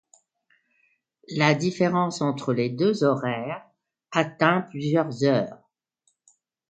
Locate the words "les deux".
2.53-3.03